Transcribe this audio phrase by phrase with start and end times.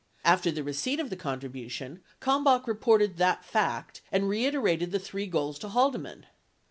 [0.25, 4.97] 72 After the receipt of the contribution, Kalmbach reported that fact and reiter ated the
[4.97, 6.25] three goals to Haldeman.